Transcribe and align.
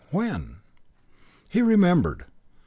When? 0.09 0.55
He 1.49 1.61
remembered. 1.61 2.25